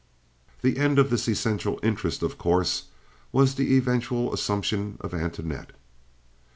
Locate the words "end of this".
0.79-1.27